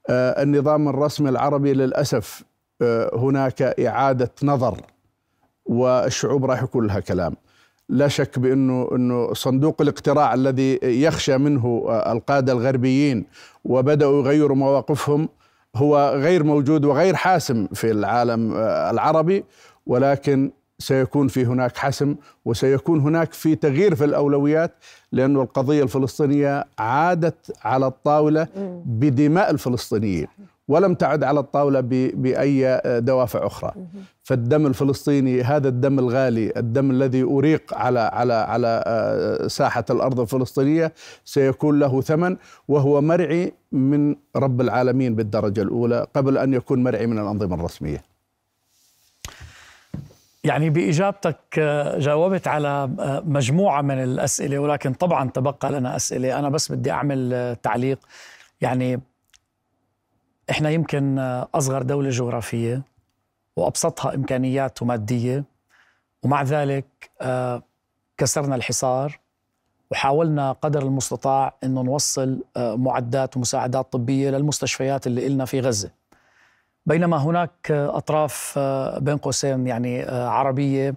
آه، 0.08 0.42
النظام 0.42 0.88
الرسمي 0.88 1.28
العربي 1.28 1.72
للأسف 1.72 2.42
آه، 2.82 3.10
هناك 3.16 3.62
إعادة 3.62 4.30
نظر 4.42 4.80
والشعوب 5.66 6.44
راح 6.44 6.62
يكون 6.62 6.86
لها 6.86 7.00
كلام. 7.00 7.34
لا 7.88 8.08
شك 8.08 8.38
بأنه 8.38 8.88
أنه 8.92 9.32
صندوق 9.34 9.82
الاقتراع 9.82 10.34
الذي 10.34 10.78
يخشى 10.82 11.38
منه 11.38 11.84
آه، 11.88 12.12
القادة 12.12 12.52
الغربيين 12.52 13.24
وبدأوا 13.64 14.22
يغيروا 14.22 14.56
مواقفهم 14.56 15.28
هو 15.76 16.14
غير 16.16 16.44
موجود 16.44 16.84
وغير 16.84 17.14
حاسم 17.14 17.66
في 17.74 17.90
العالم 17.90 18.54
آه، 18.54 18.90
العربي 18.90 19.44
ولكن 19.86 20.50
سيكون 20.78 21.28
في 21.28 21.46
هناك 21.46 21.76
حسم 21.76 22.16
وسيكون 22.44 23.00
هناك 23.00 23.32
في 23.32 23.54
تغيير 23.54 23.94
في 23.94 24.04
الأولويات 24.04 24.72
لأنه 25.12 25.42
القضية 25.42 25.82
الفلسطينية 25.82 26.64
عادت 26.78 27.52
على 27.64 27.86
الطاولة 27.86 28.46
بدماء 28.86 29.50
الفلسطينيين. 29.50 30.26
ولم 30.68 30.94
تعد 30.94 31.24
على 31.24 31.40
الطاولة 31.40 31.80
ب- 31.80 32.22
بأي 32.22 32.80
دوافع 33.00 33.46
أخرى. 33.46 33.72
فالدم 34.22 34.66
الفلسطيني 34.66 35.42
هذا 35.42 35.68
الدم 35.68 35.98
الغالي 35.98 36.52
الدم 36.56 36.90
الذي 36.90 37.22
أريق 37.22 37.74
على 37.74 38.00
على 38.00 38.34
على 38.34 38.82
آه، 38.86 39.46
ساحة 39.46 39.84
الأرض 39.90 40.20
الفلسطينية 40.20 40.92
سيكون 41.24 41.78
له 41.78 42.00
ثمن 42.00 42.36
وهو 42.68 43.00
مرعي 43.00 43.52
من 43.72 44.16
رب 44.36 44.60
العالمين 44.60 45.14
بالدرجة 45.14 45.62
الأولى 45.62 46.06
قبل 46.14 46.38
أن 46.38 46.54
يكون 46.54 46.82
مرعي 46.82 47.06
من 47.06 47.18
الأنظمة 47.18 47.54
الرسمية. 47.54 48.02
يعني 50.44 50.70
بإجابتك 50.70 51.36
آه، 51.58 51.98
جاوبت 51.98 52.48
على 52.48 52.68
آه، 52.68 53.22
مجموعة 53.26 53.82
من 53.82 54.02
الأسئلة 54.02 54.58
ولكن 54.58 54.92
طبعا 54.92 55.30
تبقى 55.30 55.72
لنا 55.72 55.96
أسئلة. 55.96 56.38
أنا 56.38 56.48
بس 56.48 56.72
بدي 56.72 56.90
أعمل 56.90 57.34
آه، 57.34 57.54
تعليق. 57.54 57.98
يعني 58.60 59.00
إحنا 60.50 60.70
يمكن 60.70 61.18
أصغر 61.54 61.82
دولة 61.82 62.10
جغرافية 62.10 62.82
وأبسطها 63.56 64.14
إمكانيات 64.14 64.82
ومادية 64.82 65.44
ومع 66.22 66.42
ذلك 66.42 67.10
آه، 67.20 67.62
كسرنا 68.18 68.54
الحصار 68.54 69.20
وحاولنا 69.90 70.52
قدر 70.52 70.82
المستطاع 70.82 71.54
أنه 71.64 71.82
نوصل 71.82 72.44
آه، 72.56 72.76
معدات 72.76 73.36
ومساعدات 73.36 73.92
طبية 73.92 74.30
للمستشفيات 74.30 75.06
اللي 75.06 75.26
إلنا 75.26 75.44
في 75.44 75.60
غزة. 75.60 75.90
بينما 76.86 77.16
هناك 77.16 77.70
آه، 77.70 77.96
أطراف 77.96 78.54
آه، 78.56 78.98
بين 78.98 79.16
قوسين 79.16 79.66
يعني 79.66 80.02
عربية 80.10 80.94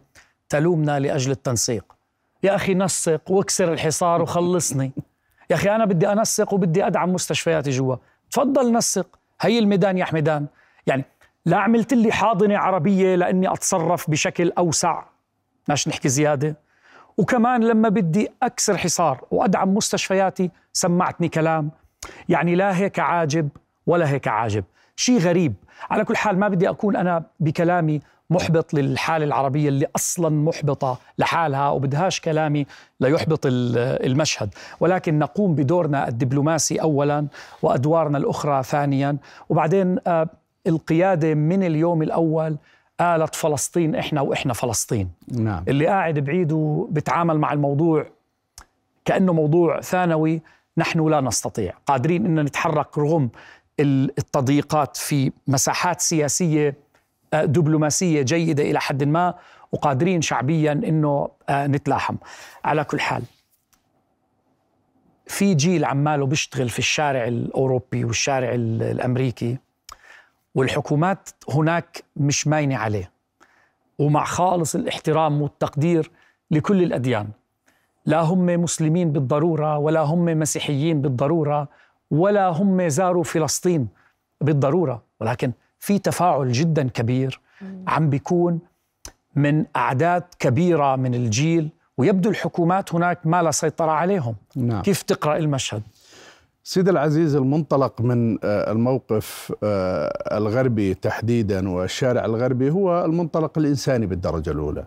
تلومنا 0.49 0.99
لأجل 0.99 1.31
التنسيق. 1.31 1.95
يا 2.43 2.55
أخي 2.55 2.73
نسق 2.73 3.31
واكسر 3.31 3.73
الحصار 3.73 4.21
وخلصني. 4.21 4.91
يا 5.49 5.55
أخي 5.55 5.75
أنا 5.75 5.85
بدي 5.85 6.11
أنسق 6.11 6.53
وبدي 6.53 6.87
أدعم 6.87 7.13
مستشفياتي 7.13 7.69
جوا. 7.69 7.95
تفضل 8.31 8.73
نسق. 8.73 9.19
هي 9.45 9.59
الميدان 9.59 9.97
يا 9.97 10.05
حمدان 10.05 10.45
يعني 10.87 11.05
لا 11.45 11.57
عملت 11.57 11.93
لي 11.93 12.11
حاضنة 12.11 12.57
عربية 12.57 13.15
لأني 13.15 13.53
أتصرف 13.53 14.09
بشكل 14.09 14.51
أوسع. 14.57 15.03
ماش 15.69 15.87
نحكي 15.87 16.09
زيادة. 16.09 16.55
وكمان 17.17 17.63
لما 17.63 17.89
بدي 17.89 18.29
أكسر 18.43 18.77
حصار 18.77 19.25
وأدعم 19.31 19.73
مستشفياتي 19.73 20.51
سمعتني 20.73 21.29
كلام. 21.29 21.71
يعني 22.29 22.55
لا 22.55 22.77
هيك 22.77 22.99
عاجب 22.99 23.49
ولا 23.87 24.09
هيك 24.09 24.27
عاجب. 24.27 24.63
شيء 24.95 25.19
غريب. 25.19 25.53
على 25.89 26.05
كل 26.05 26.15
حال 26.17 26.39
ما 26.39 26.47
بدي 26.47 26.69
أكون 26.69 26.95
أنا 26.95 27.23
بكلامي 27.39 28.01
محبط 28.29 28.73
للحالة 28.73 29.25
العربية 29.25 29.69
اللي 29.69 29.87
أصلا 29.95 30.29
محبطة 30.29 30.97
لحالها 31.17 31.69
وبدهاش 31.69 32.21
كلامي 32.21 32.65
ليحبط 32.99 33.45
ال- 33.45 33.77
المشهد. 34.05 34.53
ولكن 34.79 35.19
نقوم 35.19 35.55
بدورنا 35.55 36.07
الدبلوماسي 36.07 36.81
أولا 36.81 37.27
وأدوارنا 37.61 38.17
الأخرى 38.17 38.63
ثانيا. 38.63 39.17
وبعدين 39.49 39.97
آه، 40.07 40.27
القيادة 40.67 41.33
من 41.33 41.63
اليوم 41.63 42.01
الأول 42.01 42.57
قالت 42.99 43.35
فلسطين 43.35 43.95
إحنا 43.95 44.21
وإحنا 44.21 44.53
فلسطين. 44.53 45.09
نعم. 45.31 45.63
اللي 45.67 45.87
قاعد 45.87 46.19
بعيد 46.19 46.51
وبتعامل 46.51 47.37
مع 47.39 47.53
الموضوع 47.53 48.05
كأنه 49.05 49.33
موضوع 49.33 49.81
ثانوي 49.81 50.41
نحن 50.77 51.07
لا 51.09 51.21
نستطيع. 51.21 51.73
قادرين 51.85 52.25
أن 52.25 52.45
نتحرك 52.45 52.97
رغم 52.97 53.29
ال- 53.79 54.11
التضييقات 54.17 54.97
في 54.97 55.31
مساحات 55.47 56.01
سياسية 56.01 56.84
دبلوماسية 57.43 58.21
جيدة 58.21 58.63
إلى 58.63 58.79
حد 58.81 59.03
ما 59.03 59.33
وقادرين 59.71 60.21
شعبيا 60.21 60.71
أنه 60.71 61.29
آه، 61.49 61.67
نتلاحم. 61.67 62.15
على 62.65 62.83
كل 62.83 62.99
حال 62.99 63.23
في 65.27 65.53
جيل 65.53 65.85
عماله 65.85 66.25
بيشتغل 66.25 66.69
في 66.69 66.79
الشارع 66.79 67.27
الأوروبي 67.27 68.05
والشارع 68.05 68.53
ال- 68.53 68.83
الأمريكي 68.83 69.57
والحكومات 70.55 71.29
هناك 71.49 72.03
مش 72.15 72.47
ماينة 72.47 72.77
عليه 72.77 73.11
ومع 73.99 74.23
خالص 74.25 74.75
الاحترام 74.75 75.41
والتقدير 75.41 76.11
لكل 76.51 76.83
الأديان. 76.83 77.27
لا 78.05 78.21
هم 78.21 78.45
مسلمين 78.45 79.11
بالضرورة 79.11 79.77
ولا 79.77 80.01
هم 80.01 80.25
مسيحيين 80.25 81.01
بالضرورة 81.01 81.67
ولا 82.11 82.47
هم 82.47 82.87
زاروا 82.87 83.23
فلسطين 83.23 83.87
بالضرورة 84.41 85.03
ولكن 85.19 85.51
في 85.85 85.99
تفاعل 85.99 86.51
جدا 86.51 86.89
كبير 86.89 87.39
عم 87.87 88.09
بيكون 88.09 88.59
من 89.35 89.65
أعداد 89.75 90.23
كبيرة 90.39 90.95
من 90.95 91.15
الجيل 91.15 91.69
ويبدو 91.97 92.29
الحكومات 92.29 92.95
هناك 92.95 93.27
ما 93.27 93.43
لا 93.43 93.51
سيطرة 93.51 93.91
عليهم 93.91 94.35
نعم. 94.55 94.81
كيف 94.81 95.01
تقرأ 95.01 95.37
المشهد 95.37 95.81
سيد 96.63 96.89
العزيز 96.89 97.35
المنطلق 97.35 98.01
من 98.01 98.37
آه، 98.43 98.71
الموقف 98.71 99.53
آه، 99.63 100.37
الغربي 100.37 100.93
تحديدا 100.93 101.69
والشارع 101.69 102.25
الغربي 102.25 102.69
هو 102.69 103.05
المنطلق 103.05 103.57
الإنساني 103.57 104.05
بالدرجة 104.05 104.51
الأولى. 104.51 104.85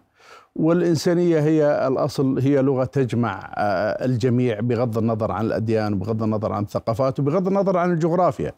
والإنسانية 0.56 1.40
هي 1.40 1.88
الأصل 1.88 2.38
هي 2.38 2.62
لغة 2.62 2.84
تجمع 2.84 3.52
آه، 3.56 4.04
الجميع 4.04 4.60
بغض 4.60 4.98
النظر 4.98 5.32
عن 5.32 5.46
الأديان 5.46 5.92
وبغض 5.92 6.22
النظر 6.22 6.52
عن 6.52 6.62
الثقافات 6.62 7.20
وبغض 7.20 7.46
النظر 7.46 7.76
عن 7.76 7.92
الجغرافيا. 7.92 8.52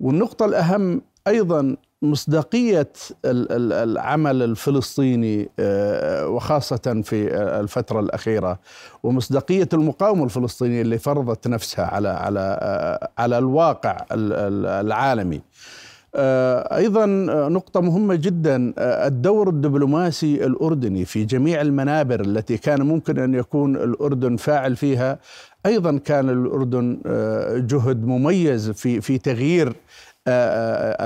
والنقطة 0.00 0.44
الأهم 0.44 1.02
أيضا 1.28 1.76
مصداقية 2.02 2.92
ال- 3.24 3.52
ال- 3.52 3.72
العمل 3.72 4.42
الفلسطيني 4.42 5.48
آه، 5.58 6.28
وخاصة 6.28 7.00
في 7.04 7.34
الفترة 7.60 8.00
الأخيرة 8.00 8.58
ومصداقية 9.02 9.68
المقاومة 9.72 10.24
الفلسطينية 10.24 10.82
اللي 10.82 10.98
فرضت 10.98 11.48
نفسها 11.48 11.84
على 11.84 12.08
على 12.08 12.58
آه، 12.62 13.08
على 13.18 13.38
الواقع 13.38 13.96
ال- 14.12 14.32
ال- 14.32 14.66
العالمي. 14.86 15.40
آه، 16.14 16.76
أيضا 16.76 17.06
نقطة 17.48 17.80
مهمة 17.80 18.14
جدا 18.14 18.72
الدور 18.78 19.48
الدبلوماسي 19.48 20.46
الأردني 20.46 21.04
في 21.04 21.24
جميع 21.24 21.60
المنابر 21.60 22.20
التي 22.20 22.56
كان 22.58 22.82
ممكن 22.82 23.18
أن 23.18 23.34
يكون 23.34 23.76
الأردن 23.76 24.36
فاعل 24.36 24.76
فيها 24.76 25.18
أيضا 25.66 25.98
كان 25.98 26.30
الأردن 26.30 27.00
جهد 27.66 28.04
مميز 28.04 28.70
في 28.70 29.00
في 29.00 29.18
تغيير 29.18 29.72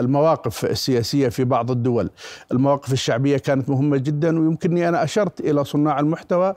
المواقف 0.00 0.64
السياسية 0.64 1.28
في 1.28 1.44
بعض 1.44 1.70
الدول، 1.70 2.10
المواقف 2.52 2.92
الشعبية 2.92 3.36
كانت 3.36 3.68
مهمة 3.68 3.96
جدا 3.96 4.38
ويمكنني 4.40 4.88
أنا 4.88 5.04
أشرت 5.04 5.40
إلى 5.40 5.64
صناع 5.64 6.00
المحتوى 6.00 6.54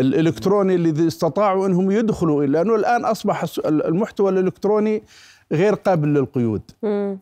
الإلكتروني 0.00 0.74
الذي 0.74 1.06
استطاعوا 1.06 1.66
إنهم 1.66 1.90
يدخلوا 1.90 2.44
لأنه 2.46 2.74
الآن 2.74 3.04
أصبح 3.04 3.44
المحتوى 3.66 4.30
الإلكتروني 4.30 5.02
غير 5.52 5.74
قابل 5.74 6.08
للقيود. 6.08 6.62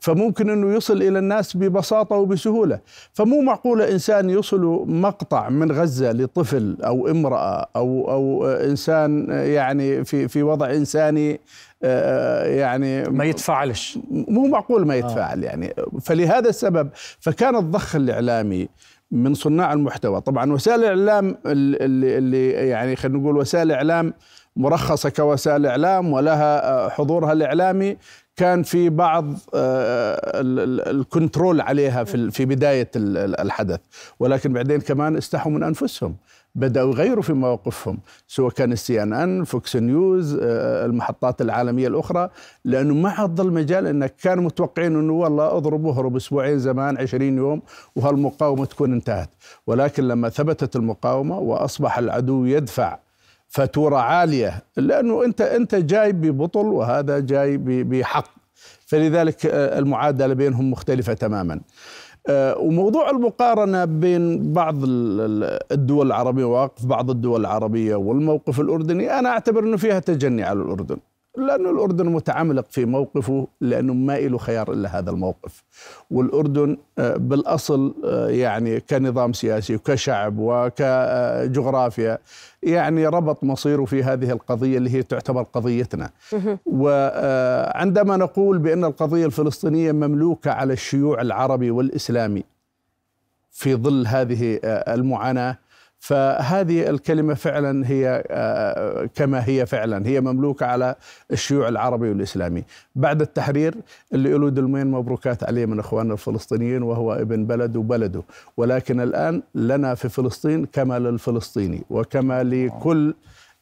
فممكن 0.00 0.50
إنه 0.50 0.75
يصل 0.76 1.02
إلى 1.02 1.19
الناس 1.19 1.57
ببساطة 1.57 2.17
وبسهولة. 2.17 2.79
فمو 3.12 3.41
معقوله 3.41 3.91
إنسان 3.93 4.31
يصل 4.31 4.85
مقطع 4.88 5.49
من 5.49 5.73
غزة 5.73 6.12
لطفل 6.12 6.76
أو 6.85 7.09
امرأة 7.09 7.67
أو 7.76 8.11
أو 8.11 8.47
إنسان 8.47 9.26
يعني 9.31 10.05
في 10.05 10.29
في 10.29 10.43
وضع 10.43 10.71
إنساني 10.71 11.41
آه، 11.85 12.47
يعني 12.47 13.02
ما 13.02 13.25
يتفاعلش. 13.25 13.99
مو 14.11 14.47
معقول 14.47 14.87
ما 14.87 14.97
يتفاعل 14.97 15.45
يعني. 15.45 15.75
فلهذا 16.00 16.49
السبب 16.49 16.88
فكان 17.21 17.57
الضخ 17.57 17.97
الإعلامي 17.97 18.69
من 19.11 19.35
صناع 19.35 19.73
المحتوى. 19.73 20.21
طبعا 20.21 20.52
وسائل 20.52 20.85
الإعلام 20.85 21.37
اللي, 21.47 22.19
اللي 22.19 22.50
يعني 22.50 22.97
خلينا 22.97 23.19
نقول 23.19 23.37
وسائل 23.37 23.73
اعلام 23.73 24.14
مرخصة 24.57 25.09
كوسائل 25.11 25.67
اعلام 25.67 26.13
ولها 26.13 26.71
آه، 26.85 26.89
حضورها 26.89 27.33
الإعلامي 27.33 27.97
كان 28.37 28.63
في 28.63 28.89
بعض 28.91 29.25
آه، 29.55 30.41
ال- 30.41 30.61
ال- 30.61 30.97
ال 31.01 31.08
control 31.08 31.61
عليها 31.61 32.05
في 32.05 32.15
ال- 33.17 33.41
الحدث. 33.41 33.81
ولكن 34.21 34.53
بعدين 34.53 34.81
كمان 34.81 35.17
استحوا 35.17 35.53
من 35.53 35.63
أنفسهم 35.63 36.17
بدأوا 36.55 36.91
يغيروا 36.93 37.23
في 37.23 37.33
مواقفهم 37.33 37.99
سواء 38.29 38.53
كان 38.53 38.73
ال 38.73 39.03
CNN 39.03 39.45
Fox 39.45 39.77
News 39.77 40.39
آه، 40.43 40.87
المحطات 40.87 41.41
العالمية 41.43 41.89
الأخرى 41.89 42.29
لأنه 42.65 42.95
ما 42.95 43.11
عاد 43.11 43.37
ظل 43.37 43.53
مجال 43.53 43.87
إنك 43.87 44.15
كانوا 44.23 44.45
متوقعين 44.45 44.97
إنه 44.97 45.13
والله 45.13 45.57
اضرب 45.57 45.85
واهرب 45.85 46.17
أسبوعين 46.17 46.59
زمان 46.59 46.99
20 46.99 47.37
يوم 47.39 47.63
وهالمقاومة 47.97 48.65
تكون 48.65 48.93
انتهت. 48.93 49.31
ولكن 49.67 50.09
لما 50.09 50.29
ثبتت 50.29 50.77
المقاومة 50.77 51.39
وأصبح 51.39 51.99
العدو 51.99 52.45
يدفع 52.45 52.99
فاتورة 53.53 53.97
عالية 53.97 54.63
لأنه 54.77 55.25
أنت 55.25 55.41
أنت 55.41 55.75
جاي 55.75 56.13
ببطل 56.13 56.67
وهذا 56.67 57.19
جاي 57.19 57.57
بحق. 57.85 58.25
فلذلك 58.87 59.47
آه، 59.47 59.79
المعادلة 59.79 60.35
بينهم 60.35 60.71
مختلفة 60.71 61.13
تماما. 61.15 61.61
آه، 62.29 62.59
وموضوع 62.59 63.11
المقارنة 63.11 63.85
بين 63.85 64.53
بعض 64.53 64.85
ال- 64.85 65.21
ال- 65.21 65.59
الدول 65.73 66.07
العربية 66.07 66.45
وواقف 66.45 66.87
بعض 66.87 67.11
الدول 67.11 67.41
العربية 67.41 67.95
والموقف 67.95 68.61
الأردني 68.61 69.19
أنا 69.19 69.29
أعتبر 69.29 69.65
إنه 69.65 69.77
فيها 69.77 69.99
تجني 69.99 70.43
على 70.43 70.62
الأردن. 70.62 70.97
لأن 71.37 71.66
الأردن 71.66 72.07
متعملق 72.07 72.66
في 72.71 72.85
موقفه 72.85 73.47
لأنه 73.61 73.95
ما 73.95 74.18
له 74.18 74.38
خيار 74.38 74.73
إلا 74.73 74.99
هذا 74.99 75.11
الموقف. 75.11 75.64
والأردن 76.11 76.77
آه، 76.99 77.16
بالأصل 77.16 77.95
آه، 78.05 78.29
يعني 78.29 78.81
كنظام 78.81 79.33
سياسي 79.33 79.75
وكشعب 79.75 80.35
وكجغرافيا 80.38 82.18
يعني 82.62 83.07
ربط 83.07 83.45
مصيره 83.45 83.85
في 83.85 84.03
هذه 84.03 84.31
القضية 84.31 84.79
اللي 84.79 84.90
هي 84.90 85.03
تعتبر 85.03 85.42
قضيتنا. 85.42 86.11
وعندما 86.66 88.16
نقول 88.16 88.59
بأن 88.59 88.85
القضية 88.85 89.27
الفلسطينية 89.27 89.92
مملوكة 89.92 90.51
على 90.51 90.73
الشيوع 90.73 91.21
العربي 91.21 91.71
والإسلامي 91.71 92.45
في 93.51 93.75
ظل 93.75 94.07
هذه 94.07 94.61
آه، 94.64 94.95
المعاناة 94.95 95.59
فهذه 96.07 96.91
الكلمة 96.91 97.35
فعلا 97.35 97.88
هي 97.88 98.25
آه، 98.31 99.09
كما 99.15 99.49
هي 99.49 99.67
فعلا 99.67 100.07
هي 100.07 100.21
مملوكة 100.21 100.67
على 100.67 100.95
الشيوع 101.33 101.69
العربي 101.69 102.09
والإسلامي. 102.09 102.65
بعد 102.95 103.21
التحرير 103.21 103.75
اللي 104.12 104.33
له 104.33 104.51
دلمين 104.51 104.87
مبروكات 104.87 105.45
عليه 105.45 105.67
من 105.67 105.79
إخواننا 105.79 106.12
الفلسطينيين 106.12 106.83
وهو 106.83 107.12
ابن 107.15 107.47
بلد 107.47 107.77
وبلده. 107.77 108.23
ولكن 108.57 109.01
الآن 109.01 109.43
لنا 109.55 109.95
في 109.95 110.09
فلسطين 110.09 110.65
كما 110.65 110.99
للفلسطيني 110.99 111.83
وكما 111.91 112.43
لكل 112.43 113.15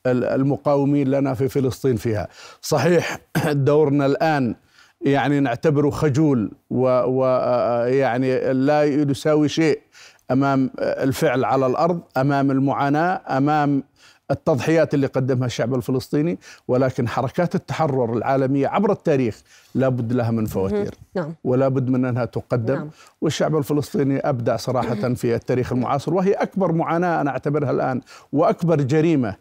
ال- 0.06 0.24
المقاومين 0.24 1.08
لنا 1.08 1.34
في 1.34 1.48
فلسطين 1.48 1.96
فيها. 1.96 2.28
صحيح 2.62 3.18
دورنا 3.46 4.06
الآن 4.06 4.54
يعني 5.00 5.40
نعتبره 5.40 5.90
خجول 5.90 6.50
ويعني 6.70 8.52
لا 8.52 8.84
يساوي 8.84 9.48
شيء. 9.48 9.80
أمام 10.30 10.70
الفعل 10.78 11.44
على 11.44 11.66
الأرض 11.66 12.00
أمام 12.16 12.50
المعاناة 12.50 13.20
أمام 13.28 13.82
التضحيات 14.30 14.94
اللي 14.94 15.06
قدمها 15.06 15.46
الشعب 15.46 15.74
الفلسطيني 15.74 16.38
ولكن 16.68 17.08
حركات 17.08 17.54
التحرر 17.54 18.12
العالمية 18.16 18.68
عبر 18.68 18.92
التاريخ 18.92 19.42
لابد 19.74 20.12
لها 20.12 20.30
من 20.30 20.46
فواتير. 20.46 20.94
نعم. 21.14 21.34
ولا 21.44 21.68
بد 21.68 21.88
من 21.88 22.04
أنها 22.04 22.24
تقدم. 22.24 22.74
نعم. 22.74 22.90
والشعب 23.20 23.56
الفلسطيني 23.56 24.18
أبدع 24.18 24.56
صراحة 24.56 25.14
في 25.14 25.34
التاريخ 25.34 25.72
المعاصر 25.72 26.14
وهي 26.14 26.32
أكبر 26.32 26.72
معاناة 26.72 27.20
أنا 27.20 27.30
أعتبرها 27.30 27.70
الآن 27.70 28.00
وأكبر 28.32 28.76
جريمة 28.82 29.28
آه، 29.28 29.36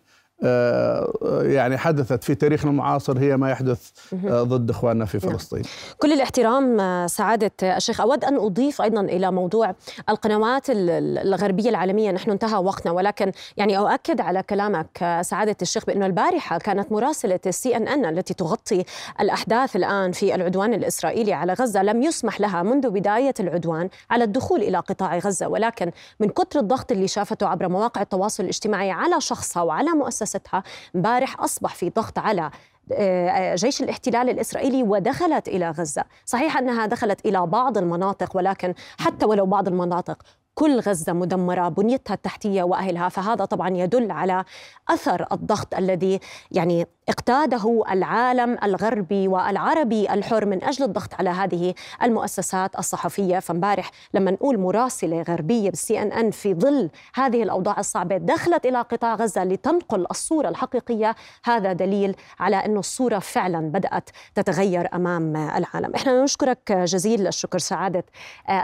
يعني 1.41 1.77
حدثت 1.77 2.23
في 2.23 2.35
تاريخنا 2.35 2.71
المعاصر 2.71 3.19
هي 3.19 3.37
ما 3.37 3.49
يحدث 3.51 3.89
آه، 4.27 4.43
ضد 4.43 4.69
إخواننا 4.69 5.05
في 5.05 5.19
فلسطين. 5.19 5.63
كل 5.97 6.13
الاحترام 6.13 6.79
آه، 6.79 7.07
سعادة 7.07 7.51
الشيخ. 7.63 8.01
أود 8.01 8.25
أن 8.25 8.35
أضيف 8.37 8.81
أيضا 8.81 9.01
إلى 9.01 9.31
موضوع 9.31 9.75
القنوات 10.09 10.69
ال- 10.69 10.89
ال- 10.89 11.17
الغربية 11.17 11.69
العالمية. 11.69 12.11
نحن 12.11 12.31
انتهى 12.31 12.57
وقتنا 12.63 12.91
ولكن 12.91 13.31
يعني 13.57 13.77
أؤكد 13.77 14.21
على 14.21 14.43
كلامك 14.43 14.87
آه، 15.03 15.21
سعادة 15.21 15.55
الشيخ 15.61 15.85
بأنه 15.85 16.05
البارحة 16.05 16.57
كانت 16.57 16.91
مراسلة 16.91 17.39
السي 17.45 17.75
أن 17.77 17.87
أن 17.87 18.05
التي 18.05 18.33
تغطي 18.33 18.83
الأحداث 19.19 19.75
الآن 19.75 20.11
في 20.11 20.35
العدوان 20.35 20.73
الإسرائيلي 20.73 21.33
على 21.33 21.53
غزة. 21.53 21.83
لم 21.83 22.03
يسمح 22.03 22.41
لها 22.41 22.63
منذ 22.63 22.89
بداية 22.89 23.33
العدوان 23.39 23.89
على 24.11 24.23
الدخول 24.23 24.61
إلى 24.61 24.77
قطاع 24.77 25.17
غزة 25.17 25.47
ولكن 25.47 25.91
من 26.19 26.29
كثر 26.29 26.59
الضغط 26.59 26.91
اللي 26.91 27.07
شافته 27.07 27.47
عبر 27.47 27.67
مواقع 27.69 28.01
التواصل 28.01 28.43
الاجتماعي 28.43 28.91
على 28.91 29.21
شخصها 29.21 29.63
وعلى 29.63 29.89
مؤسستها 30.29 30.63
امبارح 30.95 31.41
أصبح 31.41 31.75
في 31.75 31.89
ضغط 31.89 32.19
على 32.19 32.51
آه، 32.91 33.55
جيش 33.55 33.81
الاحتلال 33.81 34.29
الإسرائيلي 34.29 34.83
ودخلت 34.83 35.47
إلى 35.47 35.71
غزة، 35.71 36.03
صحيح 36.25 36.57
أنها 36.57 36.85
دخلت 36.85 37.25
إلى 37.25 37.45
بعض 37.45 37.77
المناطق 37.77 38.35
ولكن 38.35 38.73
حتى 38.99 39.25
ولو 39.25 39.45
بعض 39.45 39.67
المناطق 39.67 40.23
كل 40.53 40.79
غزة 40.79 41.13
مدمرة 41.13 41.69
بنيتها 41.69 42.13
التحتية 42.13 42.63
وأهلها، 42.63 43.09
فهذا 43.09 43.45
طبعا 43.45 43.69
يدل 43.69 44.11
على 44.11 44.43
أثر 44.89 45.27
الضغط 45.31 45.75
الذي 45.75 46.19
يعني 46.51 46.87
اقتاده 47.09 47.83
العالم 47.91 48.57
الغربي 48.63 49.27
والعربي 49.27 50.13
الحر 50.13 50.45
من 50.45 50.63
أجل 50.63 50.83
الضغط 50.85 51.13
على 51.13 51.29
هذه 51.29 51.73
المؤسسات 52.03 52.79
الصحفية. 52.79 53.39
فامبارح 53.39 53.91
لما 54.13 54.31
نقول 54.31 54.57
مراسلة 54.57 55.21
غربية 55.21 55.69
بالسي 55.69 56.01
ان 56.01 56.11
ان 56.11 56.31
في 56.31 56.53
ظل 56.53 56.89
هذه 57.15 57.43
الأوضاع 57.43 57.79
الصعبة 57.79 58.17
دخلت 58.17 58.65
إلى 58.65 58.81
قطاع 58.81 59.15
غزة 59.15 59.43
لتنقل 59.43 60.05
الصورة 60.11 60.49
الحقيقية. 60.49 61.15
هذا 61.43 61.73
دليل 61.73 62.15
على 62.39 62.55
انه 62.55 62.79
الصورة 62.79 63.19
فعلا 63.19 63.59
بدأت 63.59 64.09
تتغير 64.35 64.95
أمام 64.95 65.35
العالم. 65.35 65.95
إحنا 65.95 66.23
نشكرك 66.23 66.71
جزيل 66.71 67.27
الشكر 67.27 67.59
سعادة 67.59 68.03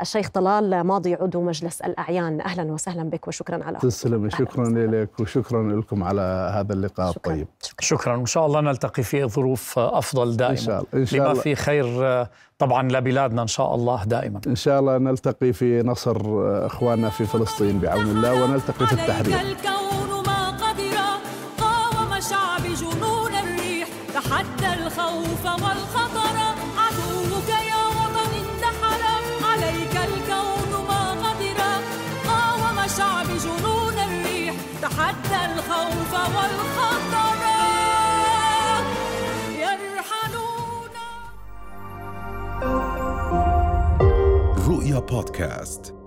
الشيخ 0.02 0.30
طلال 0.30 0.82
ماضي 0.82 1.14
عضو 1.16 1.42
مجلس 1.42 1.82
الأعيان. 1.82 2.42
أهلا 2.42 2.72
وسهلا 2.72 3.04
بك 3.04 3.28
وشكرا 3.28 3.64
على 3.64 3.78
تسلم. 3.78 4.30
شكرا 4.30 4.70
لك 4.70 5.20
وشكرا 5.20 5.80
لكم 5.80 6.04
على 6.04 6.52
هذا 6.56 6.74
اللقاء 6.74 7.12
شكرا. 7.12 7.34
الطيب. 7.34 7.48
شكرا, 7.80 8.26
شكرا. 8.26 8.35
شاء 8.36 8.46
الله 8.46 8.62
نلتقي 8.62 9.04
في 9.04 9.26
ظروف 9.26 9.80
أفضل 9.80 10.38
دائما. 10.38 10.52
ان 10.52 10.58
شاء 10.58 10.76
الله 10.78 10.88
إن 10.94 11.06
شاء 11.06 11.20
لما 11.20 11.32
الله. 11.32 11.42
في 11.42 11.56
خير 11.56 11.86
طبعا 12.60 12.84
لبلادنا 12.92 13.42
إن 13.42 13.48
شاء 13.48 13.76
الله 13.76 14.04
دائما. 14.04 14.42
إن 14.48 14.56
شاء 14.56 14.80
الله 14.80 14.98
نلتقي 14.98 15.54
في 15.54 15.82
نصر 15.84 16.18
إخواننا 16.66 17.10
في 17.10 17.26
فلسطين 17.26 17.80
بعون 17.80 18.02
الله 18.02 18.44
ونلتقي 18.44 18.88
في 18.88 18.94
التحرير. 18.94 19.40
الكون 19.40 20.24
ما 20.28 20.50
قدر 20.50 20.98
قاوم 21.60 22.20
شعبي 22.30 22.74
جنون 22.74 23.34
الريح 23.44 23.88
تحدى 24.14 24.74
الخوف 24.84 25.46
والخطر 25.46 25.85
رؤيا 44.96 45.08
بودكاست 45.08 46.05